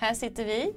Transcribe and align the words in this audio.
Här 0.00 0.14
sitter 0.14 0.44
vi 0.44 0.72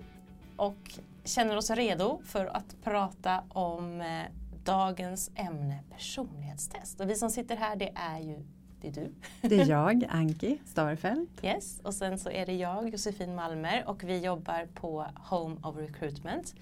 och 0.56 1.00
känner 1.24 1.58
oss 1.58 1.70
redo 1.70 2.22
för 2.26 2.46
att 2.46 2.76
prata 2.84 3.44
om 3.50 4.02
eh, 4.02 4.24
dagens 4.64 5.32
ämne 5.36 5.80
personlighetstest. 5.92 7.00
Och 7.00 7.10
vi 7.10 7.16
som 7.16 7.30
sitter 7.30 7.56
här 7.56 7.76
det 7.76 7.92
är 7.96 8.20
ju 8.20 8.44
det 8.82 8.88
är 8.88 8.92
du. 8.92 9.14
Det 9.42 9.62
är 9.62 9.66
jag, 9.70 10.06
Anki 10.10 10.58
Starfelt. 10.66 11.30
Yes, 11.44 11.80
och 11.84 11.94
sen 11.94 12.20
så 12.20 12.30
är 12.30 12.46
det 12.46 12.54
jag, 12.54 12.90
Josefin 12.90 13.36
Malmer 13.36 13.84
och 13.88 14.04
vi 14.04 14.18
jobbar 14.18 14.68
på 14.74 15.06
Home 15.16 15.56
of 15.64 15.78
Recruitment. 15.78 16.56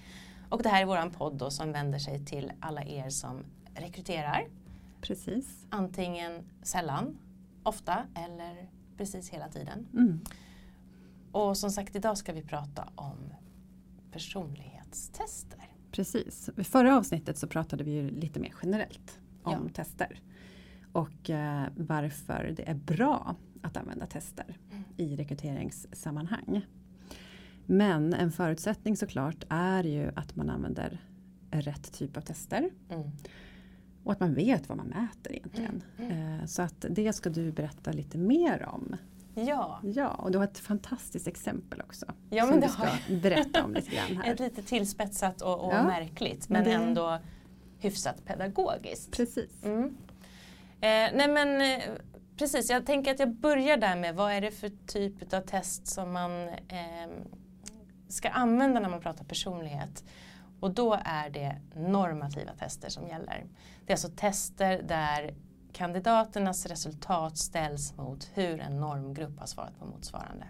Och 0.48 0.62
det 0.62 0.68
här 0.68 0.82
är 0.82 0.86
våran 0.86 1.10
podd 1.10 1.34
då 1.34 1.50
som 1.50 1.72
vänder 1.72 1.98
sig 1.98 2.24
till 2.26 2.52
alla 2.60 2.84
er 2.84 3.10
som 3.10 3.44
rekryterar. 3.74 4.46
Precis. 5.00 5.66
Antingen 5.70 6.32
sällan, 6.62 7.18
ofta 7.62 8.06
eller 8.14 8.68
precis 8.96 9.30
hela 9.30 9.48
tiden. 9.48 9.86
Mm. 9.92 10.20
Och 11.32 11.56
som 11.56 11.70
sagt 11.70 11.96
idag 11.96 12.18
ska 12.18 12.32
vi 12.32 12.42
prata 12.42 12.88
om 12.94 13.16
personlighetstester. 14.12 15.58
Precis. 15.92 16.50
I 16.56 16.64
förra 16.64 16.96
avsnittet 16.96 17.38
så 17.38 17.46
pratade 17.46 17.84
vi 17.84 17.90
ju 17.90 18.10
lite 18.10 18.40
mer 18.40 18.54
generellt 18.62 19.18
om 19.42 19.52
Ja. 19.66 19.72
tester. 19.74 20.20
Och 20.92 21.30
eh, 21.30 21.66
varför 21.76 22.54
det 22.56 22.68
är 22.68 22.74
bra 22.74 23.36
att 23.62 23.76
använda 23.76 24.06
tester 24.06 24.56
Mm. 24.70 24.84
i 24.96 25.16
rekryteringssammanhang. 25.16 26.66
Men 27.66 28.14
en 28.14 28.32
förutsättning 28.32 28.96
såklart 28.96 29.44
är 29.48 29.84
ju 29.84 30.10
att 30.16 30.36
man 30.36 30.50
använder 30.50 31.04
rätt 31.50 31.92
typ 31.92 32.16
av 32.16 32.20
tester. 32.20 32.70
Mm. 32.90 33.10
Och 34.04 34.12
att 34.12 34.20
man 34.20 34.34
vet 34.34 34.68
vad 34.68 34.78
man 34.78 34.86
mäter 34.86 35.32
egentligen. 35.32 35.82
Mm. 35.98 36.38
Eh, 36.40 36.44
så 36.46 36.62
att 36.62 36.84
det 36.90 37.12
ska 37.12 37.30
du 37.30 37.52
berätta 37.52 37.92
lite 37.92 38.18
mer 38.18 38.66
om. 38.66 38.96
Ja, 39.46 39.80
Ja, 39.82 40.08
och 40.08 40.30
du 40.30 40.38
har 40.38 40.44
ett 40.44 40.58
fantastiskt 40.58 41.26
exempel 41.26 41.80
också. 41.80 42.06
Ja, 42.30 42.40
som 42.42 42.50
men 42.50 42.60
du 42.60 42.66
det 42.66 42.72
ska 42.72 42.82
har 42.82 43.20
berätta 43.20 43.64
om 43.64 43.74
lite 43.74 43.90
grann 43.90 44.16
här. 44.16 44.32
ett 44.32 44.40
lite 44.40 44.62
tillspetsat 44.62 45.42
och, 45.42 45.60
och 45.66 45.72
Ja, 45.72 45.82
märkligt 45.82 46.48
men 46.48 46.62
men 46.62 46.70
det- 46.70 46.84
ändå 46.84 47.18
hyfsat 47.78 48.24
pedagogiskt. 48.24 49.10
Precis. 49.12 49.64
Mm. 49.64 49.96
Eh, 50.80 51.10
nej 51.14 51.28
men 51.28 51.60
eh, 51.60 51.84
precis, 52.36 52.70
jag 52.70 52.86
tänker 52.86 53.10
att 53.14 53.18
jag 53.20 53.30
börjar 53.34 53.76
där 53.76 53.96
med 53.96 54.14
vad 54.14 54.32
är 54.32 54.40
det 54.40 54.50
för 54.50 54.70
typ 54.86 55.32
av 55.34 55.40
test 55.40 55.86
som 55.86 56.12
man 56.12 56.48
eh, 56.48 57.08
ska 58.08 58.28
använda 58.28 58.80
när 58.80 58.88
man 58.88 59.00
pratar 59.00 59.24
personlighet. 59.24 60.04
Och 60.60 60.70
då 60.70 60.98
är 61.04 61.30
det 61.30 61.56
normativa 61.74 62.52
tester 62.52 62.88
som 62.88 63.08
gäller. 63.08 63.46
Det 63.86 63.92
är 63.92 63.94
alltså 63.94 64.08
tester 64.16 64.82
där 64.88 65.34
kandidaternas 65.72 66.66
resultat 66.66 67.38
ställs 67.38 67.96
mot 67.96 68.30
hur 68.34 68.60
en 68.60 68.80
normgrupp 68.80 69.38
har 69.38 69.46
svarat 69.46 69.78
på 69.78 69.84
motsvarande. 69.84 70.46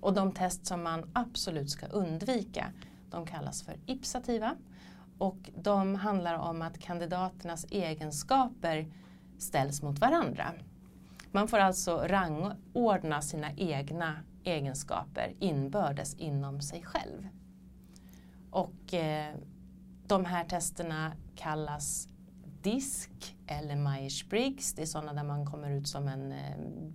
Och 0.00 0.14
de 0.14 0.32
test 0.32 0.66
som 0.66 0.82
man 0.82 1.10
absolut 1.12 1.70
ska 1.70 1.86
undvika 1.86 2.72
de 3.10 3.26
kallas 3.26 3.62
för 3.62 3.76
ipsativa 3.86 4.56
och 5.18 5.50
de 5.56 5.94
handlar 5.94 6.34
om 6.34 6.62
att 6.62 6.78
kandidaternas 6.78 7.66
egenskaper 7.70 8.92
ställs 9.38 9.82
mot 9.82 9.98
varandra. 9.98 10.52
Man 11.30 11.48
får 11.48 11.58
alltså 11.58 11.98
rangordna 12.06 13.22
sina 13.22 13.52
egna 13.52 14.16
egenskaper 14.44 15.34
inbördes 15.38 16.14
inom 16.14 16.60
sig 16.60 16.82
själv. 16.82 17.28
Och 18.50 18.94
eh, 18.94 19.34
de 20.06 20.24
här 20.24 20.44
testerna 20.44 21.12
kallas 21.36 22.08
DISK 22.62 23.36
eller 23.46 23.76
Myers-Briggs. 23.76 24.72
Det 24.76 24.82
är 24.82 24.86
sådana 24.86 25.12
där 25.12 25.24
man 25.24 25.46
kommer 25.46 25.70
ut 25.70 25.88
som 25.88 26.08
en 26.08 26.32
eh, 26.32 26.38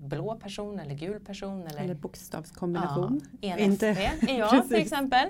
blå 0.08 0.36
person 0.36 0.80
eller 0.80 0.96
gul 0.96 1.20
person. 1.20 1.68
Eller, 1.68 1.82
Eller 1.82 1.96
bokstavskombination. 1.96 3.22
Ja, 3.42 3.58
Inte- 3.58 3.88
ENFP 3.88 4.32
är 4.32 4.40
jag 4.40 4.68
till 4.68 4.76
exempel. 4.78 5.28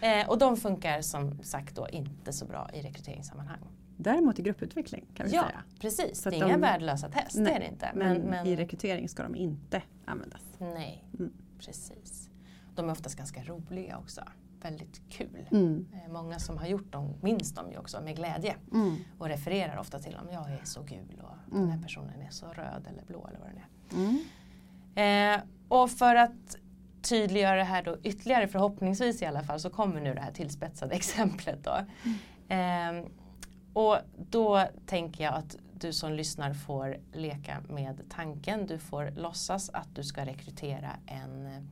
Eh, 0.00 0.28
och 0.28 0.38
de 0.38 0.56
funkar 0.56 1.00
som 1.02 1.42
sagt 1.42 1.76
då 1.76 1.88
inte 1.88 2.32
så 2.32 2.44
bra 2.44 2.70
i 2.74 2.82
rekryteringssammanhang. 2.82 3.58
Däremot 3.96 4.38
i 4.38 4.42
grupputveckling 4.42 5.06
kan 5.14 5.26
vi 5.26 5.34
Ja, 5.34 5.42
säga. 5.42 5.62
precis. 5.80 6.22
Så 6.22 6.30
det 6.30 6.36
är 6.36 6.38
inga 6.38 6.48
de- 6.54 6.60
värdelösa 6.60 7.08
test, 7.08 7.36
det 7.36 7.42
Nej, 7.42 7.52
är 7.54 7.60
det 7.60 7.66
inte. 7.66 7.90
Men, 7.94 8.16
Men, 8.18 8.30
men, 8.30 8.46
i 8.46 8.56
rekrytering 8.56 9.08
ska 9.08 9.22
de 9.22 9.34
inte 9.34 9.82
användas. 10.04 10.40
nej, 10.58 11.04
Mm. 11.18 11.32
precis. 11.58 12.30
De 12.74 12.88
är 12.88 12.92
oftast 12.92 13.16
ganska 13.16 13.42
roliga 13.44 13.98
också. 13.98 14.20
Väldigt 14.70 15.00
kul. 15.10 15.48
Mm. 15.50 15.86
Eh, 15.92 16.12
Många 16.12 16.38
som 16.38 16.58
har 16.58 16.66
gjort 16.66 16.92
dem 16.92 17.14
minns 17.22 17.54
dem 17.54 17.70
ju 17.70 17.78
också 17.78 18.00
med 18.00 18.16
glädje 18.16 18.56
Mm. 18.72 18.96
och 19.18 19.28
refererar 19.28 19.76
ofta 19.78 19.98
till 19.98 20.12
dem. 20.12 20.26
Jag 20.32 20.50
är 20.50 20.60
så 20.64 20.82
gul 20.82 21.20
och 21.22 21.36
den 21.50 21.58
Mm. 21.58 21.70
här 21.70 21.82
personen 21.82 22.20
är 22.20 22.30
så 22.30 22.46
röd 22.46 22.86
eller 22.92 23.04
blå 23.06 23.26
eller 23.28 23.38
vad 23.38 23.48
den 23.48 23.58
är. 23.58 23.68
Mm. 24.96 25.38
Eh, 25.38 25.44
och 25.68 25.90
för 25.90 26.14
att 26.16 26.56
tydliggöra 27.02 27.56
det 27.56 27.64
här 27.64 27.82
då 27.82 27.96
ytterligare, 28.02 28.48
förhoppningsvis 28.48 29.22
i 29.22 29.26
alla 29.26 29.42
fall, 29.42 29.60
så 29.60 29.70
kommer 29.70 30.00
nu 30.00 30.14
det 30.14 30.20
här 30.20 30.32
tillspetsade 30.32 30.94
exemplet. 31.00 31.64
Då. 31.64 31.76
Eh, 32.54 33.04
och 33.72 33.96
då 34.30 34.64
tänker 34.86 35.24
jag 35.24 35.34
att 35.34 35.56
du 35.78 35.92
som 35.92 36.12
lyssnar 36.12 36.54
får 36.54 36.96
leka 37.12 37.60
med 37.68 38.02
tanken. 38.08 38.66
Du 38.66 38.78
får 38.78 39.10
låtsas 39.10 39.70
att 39.70 39.94
du 39.94 40.04
ska 40.04 40.24
rekrytera 40.26 40.90
en, 41.06 41.68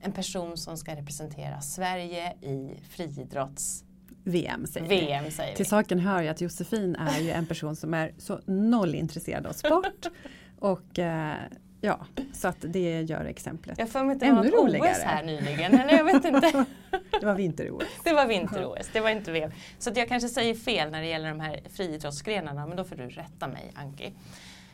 en 0.00 0.12
person 0.12 0.56
som 0.56 0.76
ska 0.76 0.96
representera 0.96 1.60
Sverige 1.60 2.32
i 2.32 2.80
friidrotts 2.90 3.84
VM 4.24 4.66
säger 4.66 4.88
vi. 4.88 5.00
VM. 5.00 5.30
Säger 5.30 5.50
vi. 5.50 5.56
Till 5.56 5.66
saken 5.66 5.98
hör 5.98 6.22
ju 6.22 6.28
att 6.28 6.40
Josefin 6.40 6.96
är 6.96 7.20
ju 7.20 7.30
en 7.30 7.46
person 7.46 7.76
som 7.76 7.94
är 7.94 8.12
så 8.18 8.40
noll 8.46 8.94
intresserad 8.94 9.46
av 9.46 9.52
sport. 9.52 10.06
Och 10.58 10.98
eh, 10.98 11.34
ja, 11.80 12.06
så 12.32 12.48
att 12.48 12.56
det 12.60 13.00
gör 13.00 13.24
exemplet. 13.24 13.78
Jag 13.78 13.88
för 13.90 14.04
mig 14.04 14.18
var 14.18 14.26
Ännu 14.26 14.50
OS 14.50 14.54
roligare. 14.54 14.94
här 15.04 15.24
nyligen. 15.24 15.74
Eller 15.80 15.96
jag 15.96 16.04
vet 16.04 16.24
inte. 16.24 16.64
Det 17.20 17.26
var 17.26 17.34
vinter-OS. 17.34 17.84
Det 18.04 18.12
var 18.12 18.26
vinter-OS, 18.26 18.90
det 18.92 19.00
var 19.00 19.10
inte 19.10 19.32
VM. 19.32 19.50
Så 19.78 19.90
jag 19.94 20.08
kanske 20.08 20.28
säger 20.28 20.54
fel 20.54 20.90
när 20.90 21.00
det 21.00 21.06
gäller 21.06 21.28
de 21.28 21.40
här 21.40 21.60
friidrottsgrenarna, 21.70 22.66
men 22.66 22.76
då 22.76 22.84
får 22.84 22.96
du 22.96 23.08
rätta 23.08 23.48
mig 23.48 23.72
Anki. 23.74 24.12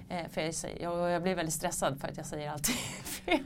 Eh, 0.09 0.29
för 0.29 0.41
jag, 0.41 0.55
jag, 0.81 1.11
jag 1.11 1.23
blir 1.23 1.35
väldigt 1.35 1.55
stressad 1.55 2.01
för 2.01 2.09
att 2.09 2.17
jag 2.17 2.27
säger 2.27 2.51
alltid 2.51 2.75
fel. 3.05 3.41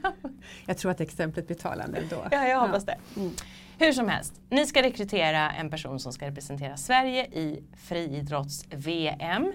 Jag 0.65 0.77
tror 0.77 0.91
att 0.91 1.01
exemplet 1.01 1.47
blir 1.47 1.57
talande 1.57 1.97
ändå. 1.99 2.27
Ja, 2.31 2.47
jag 2.47 2.59
hoppas 2.59 2.85
det. 2.85 2.97
Mm. 3.17 3.31
Hur 3.79 3.93
som 3.93 4.07
helst, 4.07 4.41
ni 4.49 4.65
ska 4.65 4.81
rekrytera 4.81 5.51
en 5.51 5.69
person 5.69 5.99
som 5.99 6.13
ska 6.13 6.27
representera 6.27 6.77
Sverige 6.77 7.25
i 7.25 7.63
friidrotts-VM. 7.77 9.53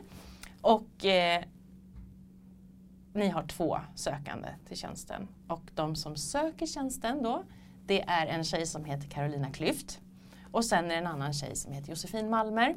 Och 0.61 1.05
eh, 1.05 1.45
ni 3.13 3.29
har 3.29 3.47
två 3.47 3.81
sökande 3.95 4.49
till 4.69 4.77
tjänsten. 4.77 5.29
Och 5.49 5.63
de 5.75 5.97
som 5.97 6.17
söker 6.17 6.67
tjänsten 6.67 7.23
då, 7.23 7.45
det 7.87 8.03
är 8.03 8.27
en 8.27 8.45
tjej 8.45 8.67
som 8.67 8.85
heter 8.85 9.09
Carolina 9.09 9.49
Klüft. 9.49 9.99
Och 10.53 10.65
sen 10.65 10.85
är 10.85 10.89
det 10.89 10.95
en 10.95 11.07
annan 11.07 11.33
tjej 11.33 11.57
som 11.57 11.73
heter 11.73 11.91
Josefin 11.91 12.31
Malmer. 12.31 12.77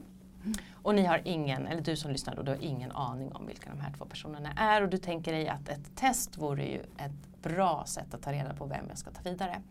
Och 0.73 0.95
ni 0.95 1.05
har 1.05 1.21
ingen, 1.25 1.67
eller 1.67 1.81
du 1.81 1.95
som 1.95 2.11
lyssnar 2.11 2.35
då, 2.35 2.41
du 2.41 2.51
har 2.51 2.63
ingen 2.63 2.91
aning 2.91 3.31
om 3.31 3.47
vilka 3.47 3.69
de 3.69 3.79
här 3.79 3.93
två 3.97 4.05
personerna 4.05 4.51
är. 4.51 4.81
Och 4.81 4.89
du 4.89 4.97
tänker 4.97 5.31
dig 5.31 5.47
att 5.47 5.69
ett 5.69 5.95
test 5.95 6.37
vore 6.37 6.65
ju 6.65 6.79
ett 6.79 7.41
bra 7.41 7.83
sätt 7.87 8.13
att 8.13 8.21
ta 8.21 8.31
reda 8.31 8.53
på 8.53 8.65
vem 8.65 8.85
jag 8.89 8.97
ska 8.97 9.11
ta 9.11 9.21
vidare. 9.21 9.61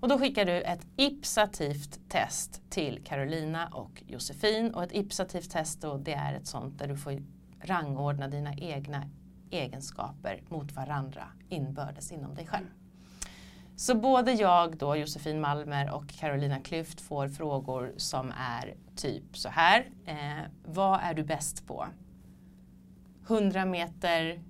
Och 0.00 0.08
då 0.08 0.18
skickar 0.18 0.44
du 0.44 0.62
ett 0.62 0.86
ipsativt 0.96 2.00
test 2.08 2.62
till 2.70 3.04
Carolina 3.04 3.68
och 3.68 4.02
Josefin. 4.06 4.74
Och 4.74 4.82
ett 4.82 4.92
ipsativt 4.92 5.50
test 5.50 5.80
då, 5.80 5.96
det 5.96 6.12
är 6.12 6.34
ett 6.34 6.46
sånt 6.46 6.78
där 6.78 6.88
du 6.88 6.96
får 6.96 7.22
rangordna 7.60 8.28
dina 8.28 8.54
egna 8.54 9.02
egenskaper 9.50 10.42
mot 10.48 10.72
varandra 10.72 11.24
inbördes 11.48 12.12
inom 12.12 12.34
dig 12.34 12.46
själv. 12.46 12.66
Så 13.76 13.94
både 13.94 14.32
jag 14.32 14.76
då, 14.76 14.96
Josefin 14.96 15.40
Malmer 15.40 15.90
och 15.90 16.08
Carolina 16.08 16.58
Klüft 16.58 17.00
får 17.00 17.28
frågor 17.28 17.92
som 17.96 18.32
är 18.36 18.74
typ 19.00 19.36
så 19.36 19.48
här. 19.48 19.90
Eh, 20.06 20.44
vad 20.64 21.00
är 21.02 21.14
du 21.14 21.24
bäst 21.24 21.66
på? 21.66 21.86
100 23.26 23.64
meter, 23.64 24.42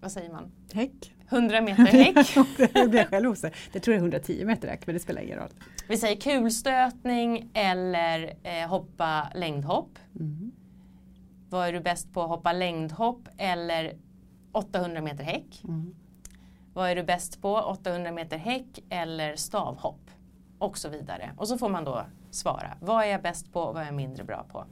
vad 0.00 0.12
säger 0.12 0.32
man? 0.32 0.52
Häck. 0.72 1.14
100 1.28 1.60
meter 1.60 1.84
häck. 1.84 2.14
det 2.74 2.88
blir 2.88 3.00
jag 3.00 3.08
själv 3.08 3.30
osäker. 3.30 3.58
Det 3.72 3.80
tror 3.80 3.94
jag 3.94 3.98
är 3.98 4.02
110 4.02 4.44
meter 4.44 4.68
häck, 4.68 4.86
men 4.86 4.94
det 4.94 5.00
spelar 5.00 5.22
ingen 5.22 5.38
roll. 5.38 5.50
Vi 5.88 5.96
säger 5.96 6.20
kulstötning 6.20 7.50
eller 7.54 8.36
eh, 8.42 8.68
hoppa 8.68 9.28
längdhopp. 9.34 9.98
Mm. 10.20 10.52
Vad 11.50 11.68
är 11.68 11.72
du 11.72 11.80
bäst 11.80 12.12
på? 12.12 12.22
Hoppa 12.22 12.52
längdhopp 12.52 13.28
eller 13.38 13.98
800 14.52 15.02
meter 15.02 15.24
häck? 15.24 15.62
Mm. 15.64 15.94
Vad 16.72 16.90
är 16.90 16.96
du 16.96 17.02
bäst 17.02 17.42
på? 17.42 17.60
800 17.60 18.12
meter 18.12 18.38
häck 18.38 18.84
eller 18.90 19.36
stavhopp? 19.36 20.10
Och 20.58 20.78
så 20.78 20.88
vidare. 20.88 21.30
Och 21.36 21.48
så 21.48 21.58
får 21.58 21.68
man 21.68 21.84
då 21.84 22.06
svara. 22.34 22.76
Vad 22.80 23.04
är 23.04 23.08
jag 23.08 23.22
bäst 23.22 23.52
på 23.52 23.60
och 23.60 23.74
vad 23.74 23.82
är 23.82 23.86
jag 23.86 23.94
mindre 23.94 24.24
bra 24.24 24.46
på? 24.52 24.64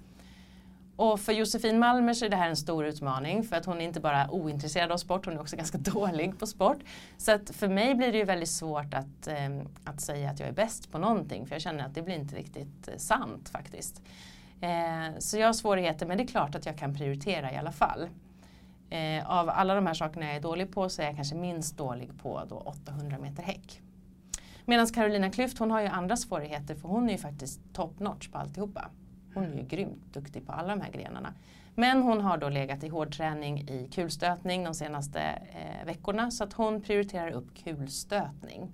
Och 0.96 1.20
för 1.20 1.32
Josefin 1.32 1.78
Malmer 1.78 2.14
så 2.14 2.24
är 2.24 2.28
det 2.28 2.36
här 2.36 2.48
en 2.48 2.56
stor 2.56 2.86
utmaning 2.86 3.42
för 3.44 3.56
att 3.56 3.66
hon 3.66 3.80
är 3.80 3.84
inte 3.84 4.00
bara 4.00 4.30
ointresserad 4.30 4.92
av 4.92 4.96
sport, 4.96 5.24
hon 5.26 5.34
är 5.34 5.40
också 5.40 5.56
ganska 5.62 5.78
dålig 5.78 6.38
på 6.38 6.46
sport. 6.46 6.78
Så 7.16 7.32
att 7.32 7.50
för 7.50 7.68
mig 7.68 7.94
blir 7.94 8.12
det 8.12 8.18
ju 8.18 8.24
väldigt 8.24 8.48
svårt 8.48 8.94
att, 8.94 9.26
eh, 9.26 9.60
att 9.84 10.00
säga 10.00 10.30
att 10.30 10.40
jag 10.40 10.48
är 10.48 10.52
bäst 10.52 10.92
på 10.92 10.98
någonting 10.98 11.46
för 11.46 11.54
jag 11.54 11.62
känner 11.62 11.84
att 11.84 11.94
det 11.94 12.02
blir 12.02 12.14
inte 12.14 12.36
riktigt 12.36 12.88
eh, 12.88 12.96
sant 12.96 13.48
faktiskt. 13.48 14.02
Eh, 14.60 15.18
så 15.18 15.38
jag 15.38 15.48
har 15.48 15.52
svårigheter 15.52 16.06
men 16.06 16.18
det 16.18 16.24
är 16.24 16.28
klart 16.28 16.54
att 16.54 16.66
jag 16.66 16.78
kan 16.78 16.94
prioritera 16.94 17.52
i 17.52 17.56
alla 17.56 17.72
fall. 17.72 18.08
Eh, 18.90 19.30
av 19.30 19.50
alla 19.50 19.74
de 19.74 19.86
här 19.86 19.94
sakerna 19.94 20.26
jag 20.26 20.36
är 20.36 20.40
dålig 20.40 20.72
på 20.72 20.88
så 20.88 21.02
är 21.02 21.06
jag 21.06 21.16
kanske 21.16 21.34
minst 21.34 21.76
dålig 21.76 22.10
på 22.22 22.42
då 22.48 22.56
800 22.56 23.18
meter 23.18 23.42
häck. 23.42 23.80
Medan 24.64 24.86
Carolina 24.86 25.30
Klüft 25.30 25.58
hon 25.58 25.70
har 25.70 25.80
ju 25.80 25.86
andra 25.86 26.16
svårigheter 26.16 26.74
för 26.74 26.88
hon 26.88 27.08
är 27.08 27.12
ju 27.12 27.18
faktiskt 27.18 27.60
top 27.72 28.00
notch 28.00 28.28
på 28.28 28.38
alltihopa. 28.38 28.90
Hon 29.34 29.44
är 29.44 29.56
ju 29.56 29.62
grymt 29.62 30.14
duktig 30.14 30.46
på 30.46 30.52
alla 30.52 30.68
de 30.68 30.80
här 30.80 30.92
grenarna. 30.92 31.34
Men 31.74 32.02
hon 32.02 32.20
har 32.20 32.38
då 32.38 32.48
legat 32.48 32.84
i 32.84 32.88
hårdträning 32.88 33.60
i 33.68 33.88
kulstötning 33.92 34.64
de 34.64 34.74
senaste 34.74 35.20
eh, 35.20 35.86
veckorna 35.86 36.30
så 36.30 36.44
att 36.44 36.52
hon 36.52 36.80
prioriterar 36.80 37.30
upp 37.30 37.64
kulstötning. 37.64 38.72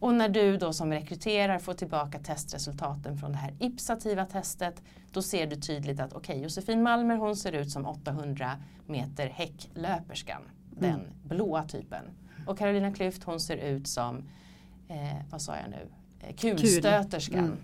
Och 0.00 0.14
när 0.14 0.28
du 0.28 0.56
då 0.56 0.72
som 0.72 0.92
rekryterar 0.92 1.58
får 1.58 1.74
tillbaka 1.74 2.18
testresultaten 2.18 3.18
från 3.18 3.32
det 3.32 3.38
här 3.38 3.54
ipsativa 3.58 4.26
testet 4.26 4.82
då 5.12 5.22
ser 5.22 5.46
du 5.46 5.56
tydligt 5.56 6.00
att 6.00 6.12
okej 6.12 6.32
okay, 6.32 6.42
Josefin 6.42 6.82
Malmer 6.82 7.16
hon 7.16 7.36
ser 7.36 7.52
ut 7.52 7.70
som 7.70 7.86
800 7.86 8.50
meter 8.86 9.28
häcklöperskan. 9.28 10.42
Mm. 10.42 10.90
Den 10.90 11.06
blåa 11.24 11.64
typen. 11.64 12.04
Och 12.46 12.58
Carolina 12.58 12.90
Klüft 12.90 13.24
hon 13.24 13.40
ser 13.40 13.56
ut 13.56 13.88
som, 13.88 14.28
eh, 14.88 14.96
vad 15.30 15.42
sa 15.42 15.56
jag 15.56 15.70
nu, 15.70 15.88
eh, 16.20 16.34
kulstöterskan. 16.34 17.38
Mm 17.38 17.58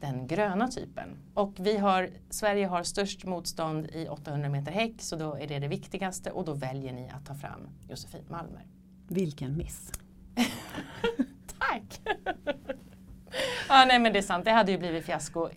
den 0.00 0.26
gröna 0.26 0.68
typen. 0.68 1.08
Och 1.34 1.52
vi 1.58 1.76
har, 1.76 2.10
Sverige 2.30 2.66
har 2.66 2.82
störst 2.82 3.24
motstånd 3.24 3.86
i 3.92 4.08
800 4.08 4.48
meter 4.48 4.72
häck 4.72 4.94
så 4.98 5.16
då 5.16 5.38
är 5.38 5.46
det 5.46 5.58
det 5.58 5.68
viktigaste 5.68 6.30
och 6.30 6.44
då 6.44 6.52
väljer 6.52 6.92
ni 6.92 7.10
att 7.10 7.26
ta 7.26 7.34
fram 7.34 7.68
Josefin 7.88 8.24
Malmer. 8.28 8.66
Vilken 9.08 9.56
miss! 9.56 9.92
Tack! 11.58 12.00
ja, 13.68 13.84
nej 13.88 13.98
men 13.98 14.12
det 14.12 14.18
är 14.18 14.22
sant, 14.22 14.44
det 14.44 14.50
hade 14.50 14.72
ju 14.72 14.78
blivit 14.78 15.04
fiasko. 15.04 15.48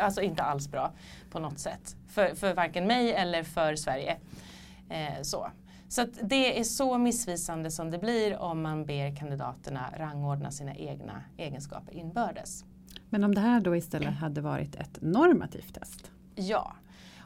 Alltså 0.00 0.22
inte 0.22 0.42
alls 0.42 0.68
bra 0.68 0.92
på 1.30 1.38
något 1.38 1.58
sätt. 1.58 1.96
För, 2.08 2.34
för 2.34 2.54
varken 2.54 2.86
mig 2.86 3.12
eller 3.12 3.42
för 3.42 3.76
Sverige. 3.76 4.16
Eh, 4.88 5.22
så. 5.22 5.50
Så 5.88 6.06
det 6.22 6.60
är 6.60 6.64
så 6.64 6.98
missvisande 6.98 7.70
som 7.70 7.90
det 7.90 7.98
blir 7.98 8.38
om 8.38 8.62
man 8.62 8.86
ber 8.86 9.16
kandidaterna 9.16 9.90
rangordna 9.98 10.50
sina 10.50 10.74
egna 10.74 11.22
egenskaper 11.36 11.94
inbördes. 11.94 12.64
Men 13.10 13.24
om 13.24 13.34
det 13.34 13.40
här 13.40 13.60
då 13.60 13.76
istället 13.76 14.14
hade 14.14 14.40
varit 14.40 14.74
ett 14.74 14.98
normativt 15.00 15.74
test? 15.74 16.10
Ja, 16.34 16.72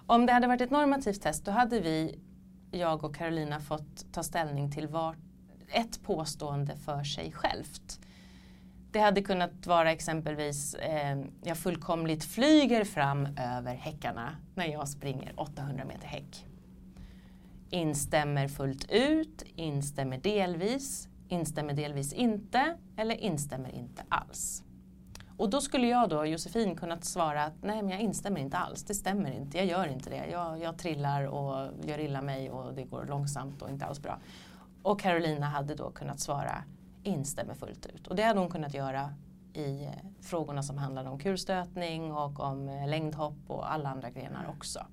om 0.06 0.26
det 0.26 0.32
hade 0.32 0.46
varit 0.46 0.60
ett 0.60 0.70
normativt 0.70 1.22
test 1.22 1.44
då 1.44 1.50
hade 1.50 1.80
vi, 1.80 2.18
jag 2.70 3.04
och 3.04 3.16
Carolina, 3.16 3.60
fått 3.60 4.12
ta 4.12 4.22
ställning 4.22 4.72
till 4.72 4.88
var, 4.88 5.16
ett 5.68 6.02
påstående 6.02 6.76
för 6.76 7.04
sig 7.04 7.32
självt. 7.32 8.00
Det 8.90 9.00
hade 9.00 9.22
kunnat 9.22 9.66
vara 9.66 9.92
exempelvis, 9.92 10.74
eh, 10.74 11.22
jag 11.44 11.58
fullkomligt 11.58 12.24
flyger 12.24 12.84
fram 12.84 13.26
över 13.26 13.74
häckarna 13.74 14.36
när 14.54 14.66
jag 14.66 14.88
springer 14.88 15.32
800 15.36 15.84
meter 15.84 16.06
häck. 16.06 16.46
Instämmer 17.72 18.48
fullt 18.48 18.90
ut, 18.90 19.42
instämmer 19.56 20.18
delvis, 20.18 21.08
instämmer 21.28 21.74
delvis 21.74 22.12
inte 22.12 22.76
eller 22.96 23.14
instämmer 23.14 23.74
inte 23.74 24.02
alls. 24.08 24.62
Och 25.36 25.50
då 25.50 25.60
skulle 25.60 25.86
jag 25.86 26.08
då, 26.08 26.26
Josefin, 26.26 26.76
kunnat 26.76 27.04
svara 27.04 27.44
att 27.44 27.62
nej 27.62 27.82
men 27.82 27.90
jag 27.90 28.00
instämmer 28.00 28.40
inte 28.40 28.56
alls, 28.56 28.84
det 28.84 28.94
stämmer 28.94 29.30
inte, 29.30 29.58
jag 29.58 29.66
gör 29.66 29.86
inte 29.86 30.10
det. 30.10 30.26
Jag, 30.30 30.60
jag 30.60 30.78
trillar 30.78 31.26
och 31.26 31.68
gör 31.84 31.98
illa 31.98 32.22
mig 32.22 32.50
och 32.50 32.74
det 32.74 32.84
går 32.84 33.04
långsamt 33.04 33.62
och 33.62 33.70
inte 33.70 33.84
alls 33.84 34.00
bra. 34.00 34.18
Och 34.82 35.00
Carolina 35.00 35.46
hade 35.46 35.74
då 35.74 35.90
kunnat 35.90 36.20
svara 36.20 36.64
instämmer 37.02 37.54
fullt 37.54 37.86
ut. 37.86 38.06
Och 38.06 38.16
det 38.16 38.22
hade 38.22 38.40
hon 38.40 38.50
kunnat 38.50 38.74
göra 38.74 39.14
i 39.52 39.84
eh, 39.84 39.90
frågorna 40.20 40.62
som 40.62 40.78
handlade 40.78 41.10
om 41.10 41.18
kulstötning 41.18 42.12
och 42.12 42.40
om 42.40 42.68
eh, 42.68 42.88
längdhopp 42.88 43.38
och 43.46 43.72
alla 43.72 43.88
andra 43.88 44.10
grenar 44.10 44.46
också. 44.56 44.86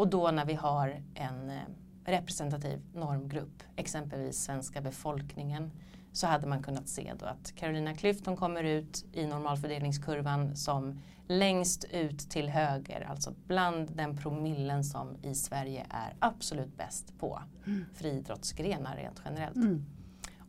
Och 0.00 0.08
då 0.08 0.30
när 0.30 0.44
vi 0.44 0.54
har 0.54 1.02
en 1.14 1.50
eh, 1.50 1.56
representativ 2.04 2.80
normgrupp, 2.94 3.62
exempelvis 3.76 4.42
svenska 4.42 4.80
befolkningen, 4.80 5.70
så 6.12 6.26
hade 6.26 6.46
man 6.46 6.62
kunnat 6.62 6.88
se 6.88 7.12
då 7.18 7.26
att 7.26 7.54
Carolina 7.56 7.92
Klüft 7.94 8.26
hon 8.26 8.36
kommer 8.36 8.64
ut 8.64 9.04
i 9.12 9.26
normalfördelningskurvan 9.26 10.56
som 10.56 11.00
längst 11.28 11.84
ut 11.84 12.18
till 12.18 12.48
höger, 12.48 13.06
alltså 13.10 13.34
bland 13.46 13.96
den 13.96 14.16
promillen 14.16 14.84
som 14.84 15.16
i 15.22 15.34
Sverige 15.34 15.86
är 15.90 16.14
absolut 16.18 16.76
bäst 16.76 17.18
på 17.18 17.42
mm. 17.66 17.84
friidrottsgrenar 17.94 18.96
rent 18.96 19.22
generellt. 19.24 19.56
Mm. 19.56 19.86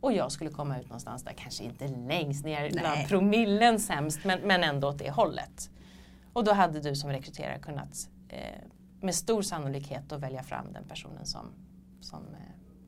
Och 0.00 0.12
jag 0.12 0.32
skulle 0.32 0.50
komma 0.50 0.80
ut 0.80 0.86
någonstans 0.86 1.24
där, 1.24 1.32
kanske 1.32 1.64
inte 1.64 1.88
längst 1.88 2.44
ner 2.44 2.70
bland 2.70 3.08
promillen 3.08 3.80
sämst, 3.80 4.24
men, 4.24 4.40
men 4.40 4.64
ändå 4.64 4.88
åt 4.88 4.98
det 4.98 5.10
hållet. 5.10 5.70
Och 6.32 6.44
då 6.44 6.52
hade 6.52 6.80
du 6.80 6.96
som 6.96 7.10
rekryterare 7.10 7.58
kunnat 7.58 8.08
eh, 8.28 8.38
med 9.02 9.14
stor 9.14 9.42
sannolikhet 9.42 10.02
då 10.08 10.16
välja 10.16 10.42
fram 10.42 10.72
den 10.72 10.84
personen 10.84 11.26
som, 11.26 11.46
som 12.00 12.22
eh, 12.34 12.40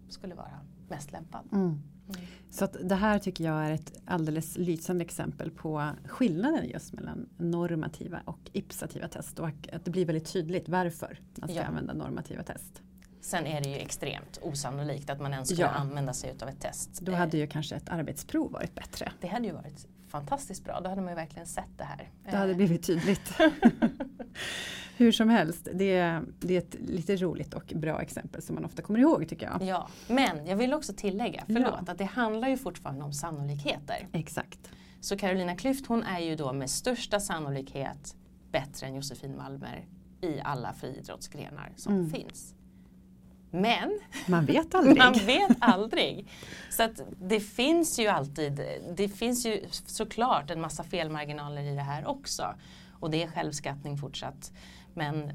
skulle 0.08 0.34
vara 0.34 0.60
mest 0.88 1.12
lämpad. 1.12 1.48
Mm. 1.52 1.80
Så 2.50 2.64
att 2.64 2.76
det 2.82 2.94
här 2.94 3.18
tycker 3.18 3.44
jag 3.44 3.64
är 3.66 3.70
ett 3.70 3.92
alldeles 4.04 4.56
lysande 4.56 5.04
exempel 5.04 5.50
på 5.50 5.90
skillnaden 6.04 6.68
just 6.68 6.92
mellan 6.92 7.28
normativa 7.36 8.20
och 8.24 8.50
ipsativa 8.52 9.08
test 9.08 9.38
och 9.38 9.48
att 9.72 9.84
det 9.84 9.90
blir 9.90 10.06
väldigt 10.06 10.32
tydligt 10.32 10.68
varför 10.68 11.20
man 11.34 11.48
ska 11.48 11.58
ja. 11.58 11.64
använda 11.64 11.94
normativa 11.94 12.42
test. 12.42 12.82
Sen 13.20 13.46
är 13.46 13.60
det 13.60 13.68
ju 13.68 13.76
extremt 13.76 14.38
osannolikt 14.42 15.10
att 15.10 15.20
man 15.20 15.32
ens 15.32 15.48
skulle 15.48 15.62
ja. 15.62 15.68
använda 15.68 16.12
sig 16.12 16.34
av 16.42 16.48
ett 16.48 16.60
test. 16.60 17.00
Då 17.00 17.12
hade 17.12 17.38
ju 17.38 17.46
kanske 17.46 17.76
ett 17.76 17.88
arbetsprov 17.88 18.52
varit 18.52 18.74
bättre. 18.74 19.12
Det 19.20 19.26
hade 19.26 19.46
ju 19.46 19.52
varit 19.52 19.86
fantastiskt 20.14 20.64
bra. 20.64 20.80
Då 20.80 20.88
hade 20.88 21.00
man 21.00 21.10
ju 21.10 21.14
verkligen 21.14 21.46
sett 21.46 21.78
det 21.78 21.84
här. 21.84 22.10
Det 22.30 22.36
hade 22.36 22.54
blivit 22.54 22.82
tydligt. 22.86 23.32
Hur 24.96 25.12
som 25.12 25.28
helst, 25.28 25.68
det, 25.74 26.20
det, 26.40 26.54
är 26.54 26.58
ett 26.58 26.76
lite 26.80 27.16
roligt 27.16 27.54
och 27.54 27.72
bra 27.74 28.02
exempel 28.02 28.42
som 28.42 28.54
man 28.54 28.64
ofta 28.64 28.82
kommer 28.82 29.00
ihåg 29.00 29.28
tycker 29.28 29.46
jag. 29.46 29.62
Ja, 29.62 29.88
men 30.08 30.46
jag 30.46 30.56
vill 30.56 30.74
också 30.74 30.92
tillägga, 30.96 31.44
förlåt, 31.46 31.74
ja. 31.86 31.92
att 31.92 31.98
det 31.98 32.04
handlar 32.04 32.48
ju 32.48 32.56
fortfarande 32.56 33.04
om 33.04 33.12
sannolikheter. 33.12 34.08
Exakt. 34.12 34.70
Så 35.00 35.18
Carolina 35.18 35.54
Klüft 35.54 35.84
hon 35.88 36.02
är 36.02 36.20
ju 36.20 36.36
då 36.36 36.52
med 36.52 36.70
största 36.70 37.20
sannolikhet 37.20 38.16
bättre 38.52 38.86
än 38.86 38.94
Josefin 38.94 39.36
Malmer 39.36 39.86
i 40.20 40.40
alla 40.40 40.72
friidrottsgrenar 40.72 41.72
som 41.76 41.94
mm. 41.94 42.10
finns. 42.10 42.54
Men 43.54 44.00
man 44.26 44.46
vet 44.46 44.74
aldrig. 44.74 44.98
man 44.98 45.12
vet 45.12 45.56
aldrig. 45.60 46.28
Så 46.70 46.82
att 46.82 47.00
det 47.20 47.40
finns 47.40 47.98
ju 47.98 48.06
alltid, 48.06 48.60
det 48.96 49.08
finns 49.08 49.46
ju 49.46 49.64
såklart 49.70 50.50
en 50.50 50.60
massa 50.60 50.84
felmarginaler 50.84 51.62
i 51.62 51.74
det 51.74 51.82
här 51.82 52.06
också. 52.06 52.54
Och 53.00 53.10
det 53.10 53.22
är 53.22 53.26
självskattning 53.26 53.98
fortsatt. 53.98 54.52
Men, 54.94 55.32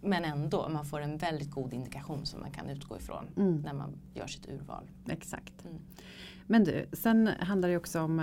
men 0.00 0.24
ändå, 0.24 0.68
man 0.68 0.84
får 0.84 1.00
en 1.00 1.16
väldigt 1.16 1.50
god 1.50 1.74
indikation 1.74 2.26
som 2.26 2.40
man 2.40 2.50
kan 2.50 2.70
utgå 2.70 2.96
ifrån 2.96 3.26
mm. 3.36 3.60
när 3.60 3.72
man 3.72 3.98
gör 4.14 4.26
sitt 4.26 4.48
urval. 4.48 4.90
Exakt. 5.08 5.64
Mm. 5.64 5.78
Men 6.46 6.64
du, 6.64 6.86
sen 6.92 7.30
handlar 7.40 7.68
det 7.68 7.76
också 7.76 8.00
om 8.00 8.22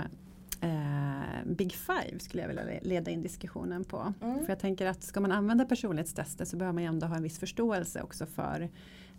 eh, 0.60 1.44
Big 1.44 1.72
Five 1.72 2.18
skulle 2.18 2.42
jag 2.42 2.48
vilja 2.48 2.64
leda 2.82 3.10
in 3.10 3.22
diskussionen 3.22 3.84
på. 3.84 4.14
Mm. 4.22 4.38
För 4.38 4.48
jag 4.48 4.58
tänker 4.58 4.86
att 4.86 5.02
ska 5.02 5.20
man 5.20 5.32
använda 5.32 5.64
personlighetstester 5.64 6.44
så 6.44 6.56
behöver 6.56 6.74
man 6.74 6.84
ändå 6.84 7.06
ha 7.06 7.16
en 7.16 7.22
viss 7.22 7.38
förståelse 7.38 8.02
också 8.02 8.26
för 8.26 8.70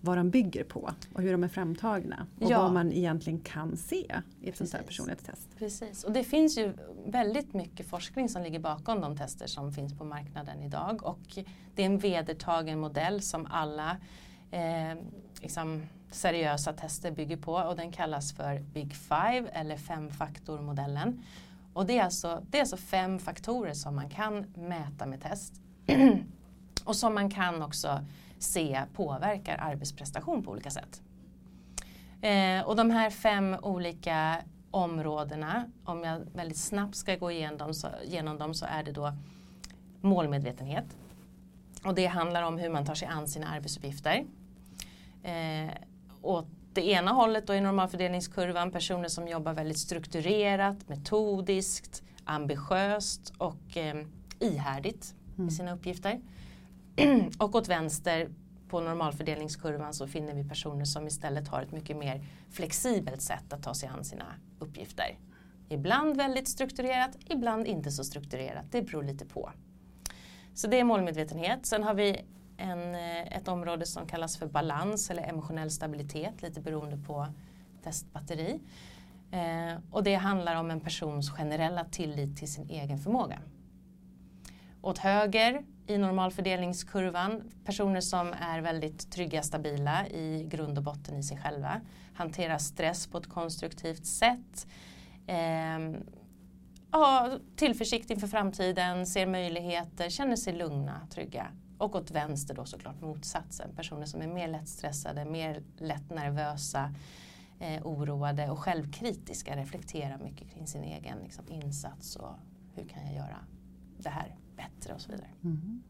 vad 0.01 0.17
de 0.17 0.29
bygger 0.29 0.63
på 0.63 0.93
och 1.13 1.21
hur 1.21 1.31
de 1.31 1.43
är 1.43 1.47
framtagna. 1.47 2.27
Och 2.39 2.51
ja. 2.51 2.61
vad 2.61 2.73
man 2.73 2.91
egentligen 2.91 3.39
kan 3.39 3.77
se 3.77 4.15
i 4.41 4.49
ett 4.49 4.57
sånt 4.57 4.73
här 4.73 4.81
personlighetstest. 4.81 5.47
Precis, 5.57 6.03
och 6.03 6.11
det 6.11 6.23
finns 6.23 6.57
ju 6.57 6.73
väldigt 7.05 7.53
mycket 7.53 7.87
forskning 7.87 8.29
som 8.29 8.43
ligger 8.43 8.59
bakom 8.59 9.01
de 9.01 9.17
tester 9.17 9.47
som 9.47 9.71
finns 9.71 9.97
på 9.97 10.03
marknaden 10.03 10.63
idag. 10.63 11.03
Och 11.03 11.37
det 11.75 11.81
är 11.81 11.85
en 11.85 11.97
vedertagen 11.97 12.79
modell 12.79 13.21
som 13.21 13.45
alla 13.45 13.97
eh, 14.51 14.97
liksom 15.41 15.81
seriösa 16.11 16.73
tester 16.73 17.11
bygger 17.11 17.37
på 17.37 17.53
och 17.53 17.75
den 17.75 17.91
kallas 17.91 18.33
för 18.33 18.59
Big 18.59 18.95
Five 18.95 19.49
eller 19.53 19.77
femfaktormodellen. 19.77 21.23
Och 21.73 21.85
det 21.85 21.97
är, 21.97 22.03
alltså, 22.03 22.43
det 22.49 22.57
är 22.57 22.61
alltså 22.61 22.77
fem 22.77 23.19
faktorer 23.19 23.73
som 23.73 23.95
man 23.95 24.09
kan 24.09 24.45
mäta 24.55 25.05
med 25.05 25.21
test. 25.21 25.53
och 26.85 26.95
som 26.95 27.13
man 27.13 27.29
kan 27.29 27.61
också 27.61 28.05
se 28.39 28.81
påverkar 28.93 29.57
arbetsprestation 29.57 30.43
på 30.43 30.51
olika 30.51 30.69
sätt. 30.69 31.01
Eh, 32.21 32.61
och 32.61 32.75
de 32.75 32.91
här 32.91 33.09
fem 33.09 33.55
olika 33.61 34.37
områdena, 34.71 35.65
om 35.83 36.03
jag 36.03 36.19
väldigt 36.33 36.57
snabbt 36.57 36.95
ska 36.95 37.15
gå 37.15 37.31
igenom 37.31 37.57
dem 37.57 37.73
så, 37.73 37.87
genom 38.05 38.37
dem 38.37 38.53
så 38.53 38.65
är 38.65 38.83
det 38.83 38.91
då 38.91 39.13
målmedvetenhet. 40.01 40.85
Och 41.83 41.95
det 41.95 42.05
handlar 42.05 42.43
om 42.43 42.57
hur 42.57 42.69
man 42.69 42.85
tar 42.85 42.95
sig 42.95 43.07
an 43.07 43.27
sina 43.27 43.47
arbetsuppgifter. 43.47 44.25
Eh, 45.23 45.71
åt 46.21 46.47
det 46.73 46.87
ena 46.87 47.11
hållet 47.11 47.47
då 47.47 47.53
i 47.53 47.61
normalfördelningskurvan 47.61 48.71
personer 48.71 49.07
som 49.07 49.27
jobbar 49.27 49.53
väldigt 49.53 49.79
strukturerat, 49.79 50.89
metodiskt, 50.89 52.03
ambitiöst 52.23 53.33
och 53.37 53.77
eh, 53.77 54.05
ihärdigt 54.39 55.15
Mm. 55.41 55.47
i 55.47 55.51
sina 55.51 55.73
uppgifter. 55.73 56.21
och 57.39 57.55
åt 57.55 57.67
vänster 57.67 58.29
på 58.69 58.79
normalfördelningskurvan 58.79 59.93
så 59.93 60.07
finner 60.07 60.33
vi 60.33 60.49
personer 60.49 60.85
som 60.85 61.07
istället 61.07 61.47
har 61.47 61.61
ett 61.61 61.71
mycket 61.71 61.97
mer 61.97 62.25
flexibelt 62.49 63.21
sätt 63.21 63.53
att 63.53 63.63
ta 63.63 63.73
sig 63.73 63.89
an 63.89 64.03
sina 64.03 64.25
uppgifter. 64.59 65.17
Ibland 65.69 66.17
väldigt 66.17 66.47
strukturerat, 66.47 67.17
ibland 67.25 67.67
inte 67.67 67.91
så 67.91 68.03
strukturerat. 68.03 68.65
Det 68.71 68.81
beror 68.81 69.03
lite 69.03 69.25
på. 69.25 69.51
Så 70.53 70.67
det 70.67 70.79
är 70.79 70.83
målmedvetenhet. 70.83 71.65
Sen 71.65 71.83
har 71.83 71.93
vi 71.93 72.21
en, 72.61 72.95
eh, 72.95 73.37
ett 73.37 73.47
område 73.47 73.85
som 73.85 74.07
kallas 74.07 74.37
för 74.37 74.47
balans 74.47 75.09
eller 75.09 75.23
emotionell 75.23 75.71
stabilitet, 75.71 76.41
lite 76.41 76.61
beroende 76.61 76.97
på 76.97 77.27
testbatteri. 77.83 78.59
Eh, 79.31 79.79
och 79.91 80.03
det 80.03 80.15
handlar 80.15 80.55
om 80.55 80.71
en 80.71 80.79
persons 80.79 81.29
generella 81.29 81.85
tillit 81.85 82.37
till 82.37 82.51
sin 82.51 82.69
egen 82.69 82.97
förmåga. 82.97 83.39
Åt 84.81 84.97
höger 84.97 85.65
i 85.87 85.97
normalfördelningskurvan, 85.97 87.51
personer 87.65 88.01
som 88.01 88.33
är 88.33 88.61
väldigt 88.61 89.11
trygga, 89.11 89.43
stabila 89.43 90.07
i 90.07 90.47
grund 90.49 90.77
och 90.77 90.83
botten 90.83 91.17
i 91.17 91.23
sig 91.23 91.37
själva. 91.37 91.81
Hanterar 92.13 92.57
stress 92.57 93.07
på 93.07 93.17
ett 93.17 93.29
konstruktivt 93.29 94.05
sätt. 94.05 94.67
Eh, 95.27 95.79
ja, 96.91 97.31
tillförsikt 97.55 98.09
inför 98.09 98.27
framtiden, 98.27 99.05
ser 99.05 99.25
möjligheter, 99.25 100.09
känner 100.09 100.35
sig 100.35 100.53
lugna, 100.53 101.07
trygga. 101.09 101.47
Och 101.81 101.95
åt 101.95 102.11
vänster 102.11 102.53
då 102.53 102.65
såklart 102.65 103.01
motsatsen, 103.01 103.75
personer 103.75 104.05
som 104.05 104.21
är 104.21 104.27
mer 104.27 104.47
lättstressade, 104.47 105.25
mer 105.25 105.63
lätt 105.77 106.09
nervösa, 106.09 106.93
eh, 107.59 107.87
oroade 107.87 108.49
och 108.49 108.59
självkritiska, 108.59 109.55
reflekterar 109.55 110.17
mycket 110.17 110.51
kring 110.53 110.67
sin 110.67 110.83
egen 110.83 111.17
liksom, 111.23 111.45
insats 111.47 112.15
och 112.15 112.33
hur 112.75 112.85
kan 112.85 113.05
jag 113.05 113.15
göra 113.15 113.37
det 113.97 114.09
här 114.09 114.35
bättre 114.55 114.93
och 114.93 115.01
så 115.01 115.11
vidare. 115.11 115.29
Mm. 115.43 115.83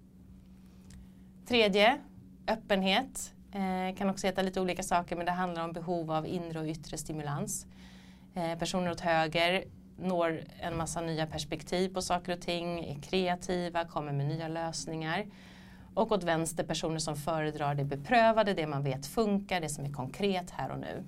Tredje, 1.45 2.01
öppenhet. 2.47 3.33
Eh, 3.51 3.95
kan 3.97 4.09
också 4.09 4.27
heta 4.27 4.41
lite 4.41 4.61
olika 4.61 4.83
saker 4.83 5.15
men 5.15 5.25
det 5.25 5.31
handlar 5.31 5.63
om 5.63 5.73
behov 5.73 6.11
av 6.11 6.27
inre 6.27 6.59
och 6.59 6.65
yttre 6.65 6.97
stimulans. 6.97 7.67
Eh, 8.33 8.59
personer 8.59 8.91
åt 8.91 8.99
höger 8.99 9.63
når 9.97 10.43
en 10.59 10.77
massa 10.77 11.01
nya 11.01 11.27
perspektiv 11.27 11.93
på 11.93 12.01
saker 12.01 12.33
och 12.33 12.41
ting, 12.41 12.85
är 12.85 13.01
kreativa, 13.01 13.85
kommer 13.85 14.11
med 14.11 14.25
nya 14.25 14.47
lösningar. 14.47 15.25
Och 15.93 16.11
åt 16.11 16.23
vänster 16.23 16.63
personer 16.63 16.99
som 16.99 17.15
föredrar 17.15 17.75
det 17.75 17.83
beprövade, 17.83 18.53
det 18.53 18.67
man 18.67 18.83
vet 18.83 19.05
funkar, 19.05 19.61
det 19.61 19.69
som 19.69 19.85
är 19.85 19.93
konkret 19.93 20.51
här 20.51 20.71
och 20.71 20.79
nu. 20.79 21.03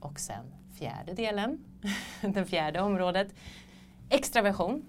Och 0.00 0.20
sen 0.20 0.44
fjärde 0.74 1.12
delen, 1.12 1.64
det 2.20 2.44
fjärde 2.44 2.80
området, 2.80 3.34
extraversion. 4.08 4.84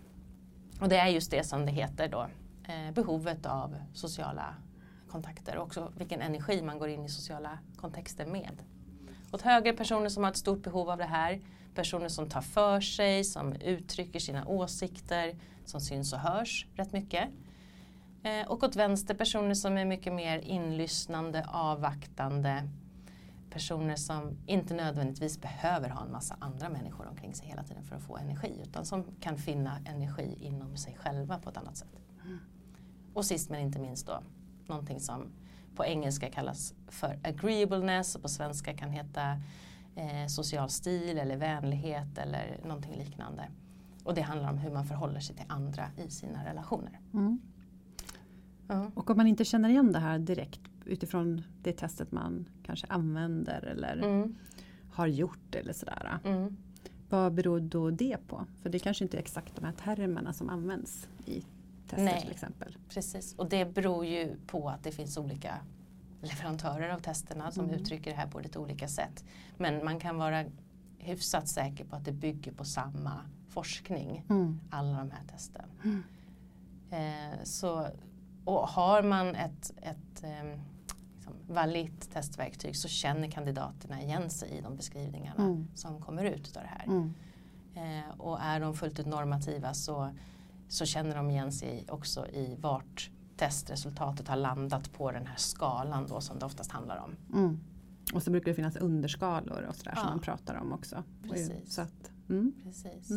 Och 0.81 0.89
det 0.89 0.97
är 0.97 1.07
just 1.07 1.31
det 1.31 1.43
som 1.43 1.65
det 1.65 1.71
heter 1.71 2.07
då, 2.07 2.27
eh, 2.67 2.91
behovet 2.93 3.45
av 3.45 3.75
sociala 3.93 4.55
kontakter 5.07 5.57
och 5.57 5.63
också 5.63 5.91
vilken 5.97 6.21
energi 6.21 6.61
man 6.61 6.79
går 6.79 6.89
in 6.89 7.05
i 7.05 7.09
sociala 7.09 7.59
kontexter 7.75 8.25
med. 8.25 8.63
Åt 9.31 9.41
höger 9.41 9.73
personer 9.73 10.09
som 10.09 10.23
har 10.23 10.31
ett 10.31 10.37
stort 10.37 10.63
behov 10.63 10.89
av 10.89 10.97
det 10.97 11.05
här, 11.05 11.41
personer 11.75 12.07
som 12.07 12.29
tar 12.29 12.41
för 12.41 12.81
sig, 12.81 13.23
som 13.23 13.53
uttrycker 13.53 14.19
sina 14.19 14.47
åsikter, 14.47 15.35
som 15.65 15.81
syns 15.81 16.13
och 16.13 16.19
hörs 16.19 16.67
rätt 16.75 16.93
mycket. 16.93 17.29
Eh, 18.25 18.47
och 18.47 18.63
åt 18.63 18.75
vänster 18.75 19.13
personer 19.13 19.53
som 19.53 19.77
är 19.77 19.85
mycket 19.85 20.13
mer 20.13 20.39
inlyssnande, 20.39 21.45
avvaktande, 21.47 22.69
personer 23.49 23.95
som 23.95 24.37
inte 24.45 24.73
nödvändigtvis 24.73 25.41
behöver 25.41 25.89
ha 25.89 26.05
en 26.05 26.11
massa 26.11 26.35
andra 26.39 26.69
människor 26.69 27.07
omkring 27.07 27.33
sig 27.35 27.47
hela 27.47 27.63
tiden 27.63 27.83
för 27.83 27.95
att 27.95 28.01
få 28.01 28.17
energi 28.17 28.61
utan 28.63 28.85
som 28.85 29.03
kan 29.19 29.37
finna 29.37 29.77
energi 29.85 30.37
inom 30.41 30.77
sig 30.77 30.95
själva 30.95 31.39
på 31.39 31.49
ett 31.49 31.57
annat 31.57 31.77
sätt. 31.77 31.89
Och 33.13 33.25
sist 33.25 33.49
men 33.49 33.59
inte 33.59 33.79
minst 33.79 34.07
då 34.07 34.23
någonting 34.67 34.99
som 34.99 35.31
på 35.75 35.85
engelska 35.85 36.29
kallas 36.29 36.73
för 36.87 37.19
agreeableness 37.23 38.15
och 38.15 38.21
på 38.21 38.29
svenska 38.29 38.73
kan 38.73 38.89
heta 38.89 39.41
eh, 39.95 40.27
social 40.27 40.69
stil 40.69 41.17
eller 41.17 41.37
vänlighet 41.37 42.17
eller 42.17 42.59
någonting 42.63 42.95
liknande. 42.95 43.49
Och 44.03 44.13
det 44.13 44.21
handlar 44.21 44.49
om 44.49 44.57
hur 44.57 44.71
man 44.71 44.85
förhåller 44.85 45.19
sig 45.19 45.35
till 45.35 45.45
andra 45.47 45.89
i 45.97 46.09
sina 46.09 46.45
relationer. 46.45 46.99
Mm. 47.13 47.41
Ja. 48.67 48.91
Och 48.95 49.09
om 49.09 49.17
man 49.17 49.27
inte 49.27 49.45
känner 49.45 49.69
igen 49.69 49.91
det 49.91 49.99
här 49.99 50.19
direkt 50.19 50.61
utifrån 50.85 51.43
det 51.61 51.71
testet 51.73 52.11
man 52.11 52.49
kanske 52.63 52.87
använder 52.89 53.61
eller 53.61 53.97
Mm, 53.97 54.35
har 54.91 55.07
gjort 55.07 55.55
eller 55.55 55.73
sådär. 55.73 56.19
mm. 56.23 56.57
Vad 57.09 57.33
beror 57.33 57.59
då 57.59 57.89
det 57.89 58.17
på? 58.27 58.45
För 58.61 58.69
det 58.69 58.79
kanske 58.79 59.03
inte 59.03 59.17
är 59.17 59.21
exakt 59.21 59.55
de 59.55 59.65
här 59.65 59.71
termerna 59.73 60.33
som 60.33 60.49
används 60.49 61.07
i 61.25 61.41
tester 61.87 62.03
Nej. 62.05 62.21
till 62.21 62.31
exempel. 62.31 62.77
Precis, 62.89 63.35
och 63.35 63.49
det 63.49 63.73
beror 63.73 64.05
ju 64.05 64.35
på 64.47 64.69
att 64.69 64.83
det 64.83 64.91
finns 64.91 65.17
olika 65.17 65.55
leverantörer 66.21 66.89
av 66.89 66.99
testerna 66.99 67.51
som 67.51 67.65
Mm. 67.65 67.75
uttrycker 67.79 68.11
det 68.11 68.17
här 68.17 68.27
på 68.27 68.39
lite 68.39 68.59
olika 68.59 68.87
sätt. 68.87 69.25
Men 69.57 69.85
man 69.85 69.99
kan 69.99 70.17
vara 70.17 70.45
hyfsat 70.97 71.47
säker 71.47 71.85
på 71.85 71.95
att 71.95 72.05
det 72.05 72.11
bygger 72.11 72.51
på 72.51 72.65
samma 72.65 73.11
forskning, 73.49 74.25
Mm. 74.29 74.59
alla 74.69 74.97
de 74.97 75.11
här 75.11 75.23
testen. 75.31 75.65
Mm. 75.83 76.03
Eh, 76.89 77.43
så, 77.43 77.87
och 78.45 78.67
har 78.67 79.03
man 79.03 79.35
ett, 79.35 79.71
ett 79.77 80.23
eh, 80.23 80.59
liksom 81.15 81.33
validt 81.47 82.11
testverktyg 82.13 82.75
så 82.77 82.87
känner 82.87 83.31
kandidaterna 83.31 84.01
igen 84.01 84.29
sig 84.29 84.49
i 84.49 84.61
de 84.61 84.75
beskrivningarna 84.75 85.43
Mm. 85.43 85.67
som 85.75 86.01
kommer 86.01 86.23
ut 86.25 86.57
av 86.57 86.63
det 86.63 86.69
här. 86.69 86.85
Mm. 86.85 87.13
Eh, 87.75 88.19
och 88.19 88.39
är 88.41 88.59
de 88.59 88.73
fullt 88.73 88.99
ut 88.99 89.05
normativa 89.05 89.73
så, 89.73 90.09
så 90.67 90.85
känner 90.85 91.15
de 91.15 91.29
igen 91.31 91.51
sig 91.51 91.85
också 91.89 92.27
i 92.27 92.55
vart 92.59 93.09
testresultatet 93.37 94.27
har 94.27 94.35
landat 94.35 94.93
på 94.93 95.11
den 95.11 95.27
här 95.27 95.35
skalan 95.37 96.07
då 96.07 96.21
som 96.21 96.39
det 96.39 96.45
oftast 96.45 96.71
handlar 96.71 96.97
om. 96.97 97.15
Mm. 97.33 97.59
Och 98.13 98.23
så 98.23 98.31
brukar 98.31 98.51
det 98.51 98.55
finnas 98.55 98.75
underskalor 98.75 99.61
och 99.69 99.75
sådär 99.75 99.95
som 99.95 100.03
Ja. 100.03 100.09
man 100.09 100.19
pratar 100.19 100.55
om 100.55 100.73
också. 100.73 101.03
Precis. 101.23 101.73
Så 101.73 101.81
att, 101.81 102.11
mm. 102.29 102.53
Precis. 102.63 103.11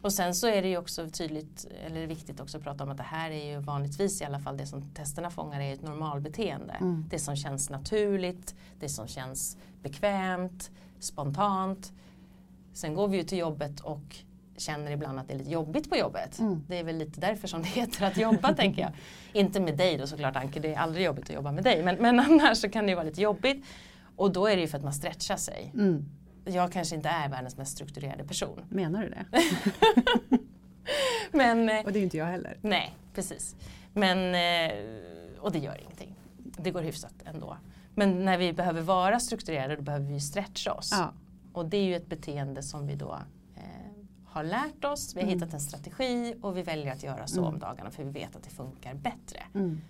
Och 0.00 0.12
sen 0.12 0.34
så 0.34 0.46
är 0.46 0.62
det 0.62 0.68
ju 0.68 0.78
också 0.78 1.08
tydligt, 1.10 1.66
eller 1.86 2.06
viktigt 2.06 2.40
också 2.40 2.56
att 2.58 2.64
prata 2.64 2.84
om 2.84 2.90
att 2.90 2.96
det 2.96 3.02
här 3.02 3.30
är 3.30 3.50
ju 3.50 3.60
vanligtvis 3.60 4.22
i 4.22 4.24
alla 4.24 4.38
fall 4.38 4.56
det 4.56 4.66
som 4.66 4.82
testerna 4.94 5.30
fångar 5.30 5.60
är 5.60 5.74
ett 5.74 5.82
normalbeteende. 5.82 6.72
Mm. 6.80 7.04
Det 7.10 7.18
som 7.18 7.36
känns 7.36 7.70
naturligt, 7.70 8.54
det 8.80 8.88
som 8.88 9.08
känns 9.08 9.56
bekvämt, 9.82 10.70
spontant. 10.98 11.92
Sen 12.72 12.94
går 12.94 13.08
vi 13.08 13.16
ju 13.16 13.22
till 13.22 13.38
jobbet 13.38 13.80
och 13.80 14.16
känner 14.56 14.90
ibland 14.90 15.18
att 15.18 15.28
det 15.28 15.34
är 15.34 15.38
lite 15.38 15.50
jobbigt 15.50 15.90
på 15.90 15.96
jobbet. 15.96 16.38
Mm. 16.38 16.64
Det 16.68 16.78
är 16.78 16.84
väl 16.84 16.96
lite 16.96 17.20
därför 17.20 17.48
som 17.48 17.62
det 17.62 17.68
heter 17.68 18.06
att 18.06 18.16
jobba 18.16 18.54
tänker 18.56 18.82
jag. 18.82 18.92
Inte 19.32 19.60
med 19.60 19.76
dig 19.76 19.96
då 19.96 20.06
såklart 20.06 20.36
Anke, 20.36 20.60
det 20.60 20.74
är 20.74 20.78
aldrig 20.78 21.06
jobbigt 21.06 21.24
att 21.24 21.34
jobba 21.34 21.52
med 21.52 21.64
dig. 21.64 21.82
Men, 21.82 21.96
men 21.96 22.20
annars 22.20 22.58
så 22.58 22.68
kan 22.68 22.84
det 22.84 22.90
ju 22.90 22.94
vara 22.94 23.06
lite 23.06 23.20
jobbigt. 23.20 23.66
Och 24.16 24.32
då 24.32 24.46
är 24.46 24.56
det 24.56 24.62
ju 24.62 24.68
för 24.68 24.78
att 24.78 24.84
man 24.84 24.94
stretchar 24.94 25.36
sig. 25.36 25.70
Mm. 25.74 26.04
Jag 26.48 26.72
kanske 26.72 26.94
inte 26.96 27.08
är 27.08 27.28
världens 27.28 27.56
mest 27.56 27.72
strukturerade 27.72 28.24
person. 28.24 28.64
Menar 28.68 29.02
du 29.02 29.08
det? 29.08 29.24
Men 31.32 31.68
eh, 31.68 31.84
Och 31.84 31.92
det 31.92 31.98
är 31.98 32.00
ju 32.00 32.04
inte 32.04 32.16
jag 32.16 32.26
heller. 32.26 32.58
nej, 32.62 32.94
precis. 33.14 33.56
Men, 33.94 34.18
eh, 34.34 34.76
och 35.40 35.52
det 35.52 35.58
gör 35.58 35.80
ingenting. 35.80 36.14
Det 36.38 36.70
går 36.70 36.82
hyfsat 36.82 37.14
ändå. 37.24 37.56
Men 37.94 38.24
när 38.24 38.38
vi 38.38 38.52
behöver 38.52 38.82
vara 38.82 39.20
strukturerade 39.20 39.76
då 39.76 39.82
behöver 39.82 40.06
vi 40.06 40.20
stretcha 40.20 40.72
oss. 40.72 40.90
Ja. 40.92 41.12
Och 41.52 41.66
det 41.66 41.76
är 41.76 41.82
ju 41.84 41.96
ett 41.96 42.06
beteende 42.06 42.62
som 42.62 42.86
vi 42.86 42.94
då 42.94 43.18
eh, 43.56 43.62
har 44.24 44.42
lärt 44.44 44.84
oss. 44.84 45.16
Vi 45.16 45.20
har 45.20 45.26
Mm. 45.28 45.38
hittat 45.38 45.54
en 45.54 45.60
strategi 45.60 46.34
och 46.42 46.56
vi 46.56 46.62
väljer 46.62 46.92
att 46.92 47.02
göra 47.02 47.26
så 47.26 47.40
Mm. 47.40 47.54
om 47.54 47.58
dagarna 47.58 47.90
för 47.90 48.04
vi 48.04 48.10
vet 48.10 48.36
att 48.36 48.42
det 48.42 48.50
funkar 48.50 48.94
bättre. 48.94 49.42
Mm. 49.54 49.80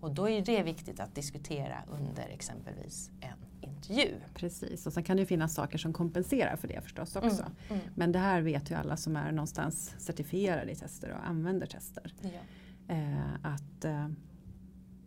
Och 0.00 0.10
då 0.10 0.28
är 0.28 0.42
det 0.42 0.62
viktigt 0.62 1.00
att 1.00 1.14
diskutera 1.14 1.76
under 1.90 2.28
exempelvis 2.28 3.10
en 3.20 3.38
intervju. 3.78 4.14
Precis, 4.34 4.86
och 4.86 4.92
sen 4.92 5.02
kan 5.02 5.16
det 5.16 5.20
ju 5.20 5.26
finnas 5.26 5.54
saker 5.54 5.78
som 5.78 5.92
kompenserar 5.92 6.56
för 6.56 6.68
det 6.68 6.80
förstås 6.82 7.16
också. 7.16 7.42
Mm, 7.42 7.52
mm. 7.68 7.80
Men 7.94 8.12
det 8.12 8.18
här 8.18 8.40
vet 8.40 8.70
ju 8.70 8.74
alla 8.74 8.96
som 8.96 9.16
är 9.16 9.32
någonstans 9.32 9.94
certifierade 9.98 10.72
i 10.72 10.76
tester 10.76 11.10
och 11.10 11.28
använder 11.28 11.66
tester. 11.66 12.14
Ja. 12.22 12.28
Eh, 12.94 13.34
att 13.42 13.84
eh, 13.84 14.08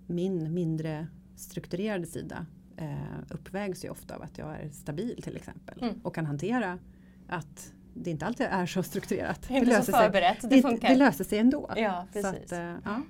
min 0.07 0.53
mindre 0.53 1.07
strukturerade 1.35 2.05
sida 2.05 2.45
eh, 2.77 2.95
uppvägs 3.29 3.85
ju 3.85 3.89
ofta 3.89 4.15
av 4.15 4.21
att 4.21 4.37
jag 4.37 4.61
är 4.61 4.69
stabil 4.69 5.21
till 5.23 5.35
exempel. 5.35 5.83
Mm. 5.83 5.99
Och 6.03 6.15
kan 6.15 6.25
hantera 6.25 6.79
att 7.27 7.73
det 7.93 8.09
inte 8.09 8.25
alltid 8.25 8.47
är 8.47 8.65
så 8.65 8.83
strukturerat. 8.83 9.45
Det 9.47 9.53
är 9.53 9.57
inte 9.57 9.77
så 9.77 9.83
sig, 9.83 9.93
förberett, 9.93 10.41
det, 10.41 10.47
det, 10.47 10.61
funkar. 10.61 10.89
det 10.89 10.95
löser 10.95 11.23
sig 11.23 11.39
ändå. 11.39 11.69
ja, 11.75 12.07
Så 12.13 12.21
precis. 12.21 12.43
att, 12.43 12.59
eh, 12.59 12.75
ja. 12.83 13.01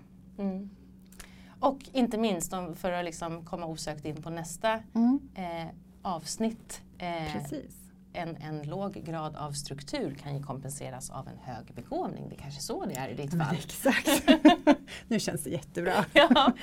Mm. 1.62 1.74
Och 1.74 1.80
inte 1.92 2.18
minst 2.18 2.54
om, 2.54 2.76
för 2.76 2.92
att 2.92 3.06
liksom 3.06 3.46
komma 3.46 3.66
osökt 3.66 4.06
in 4.06 4.22
på 4.22 4.30
nästa 4.30 4.80
mm, 4.94 5.20
eh, 5.36 5.68
avsnitt. 6.02 6.82
Eh, 6.98 7.36
en, 8.14 8.36
en 8.36 8.64
låg 8.64 8.94
grad 8.94 9.36
av 9.36 9.52
struktur 9.52 10.14
kan 10.16 10.38
ju 10.38 10.44
kompenseras 10.44 11.10
av 11.10 11.28
en 11.28 11.38
hög 11.38 11.76
begåvning. 11.76 12.30
Det 12.30 12.36
är 12.36 12.40
kanske 12.40 12.62
så 12.62 12.86
det 12.86 12.96
är 12.96 13.10
i 13.10 13.16
ditt 13.16 13.32
fall. 13.32 13.56
Exakt. 13.56 14.24
nu 15.08 15.20
känns 15.20 15.44
det 15.44 15.50
jättebra. 15.50 16.06
ja, 16.14 16.54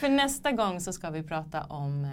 för 0.00 0.08
nästa 0.08 0.52
gång 0.52 0.80
så 0.80 0.92
ska 0.92 1.10
vi 1.10 1.22
prata 1.22 1.64
om 1.64 2.04
eh, 2.04 2.10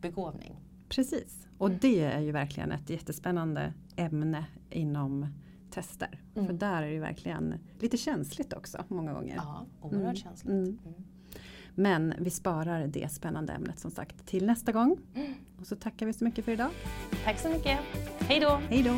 begåvning. 0.00 0.60
Precis, 0.88 1.46
och 1.58 1.70
det 1.70 2.00
är 2.00 2.20
ju 2.20 2.32
verkligen 2.32 2.72
ett 2.72 2.90
jättespännande 2.90 3.72
ämne 3.96 4.44
inom 4.70 5.26
tester. 5.70 6.20
Mm. 6.34 6.46
För 6.46 6.54
där 6.54 6.82
är 6.82 6.90
det 6.90 6.98
verkligen 7.00 7.54
lite 7.80 7.96
känsligt 7.96 8.52
också 8.52 8.84
många 8.88 9.12
gånger. 9.12 9.34
Ja, 9.36 9.66
oerhört 9.80 10.02
Mm. 10.02 10.16
känsligt. 10.16 10.78
Men 11.74 12.14
vi 12.18 12.30
sparar 12.30 12.86
det 12.86 13.12
spännande 13.12 13.52
ämnet 13.52 13.78
som 13.78 13.90
sagt 13.90 14.26
till 14.26 14.46
nästa 14.46 14.72
gång. 14.72 14.96
Mm. 15.14 15.34
Och 15.60 15.66
så 15.66 15.76
tackar 15.76 16.06
vi 16.06 16.12
så 16.12 16.24
mycket 16.24 16.44
för 16.44 16.52
idag. 16.52 16.70
Tack 17.24 17.38
så 17.38 17.48
mycket. 17.48 17.78
Hej 18.18 18.40
då! 18.40 18.60
Hej 18.68 18.82
då! 18.82 18.94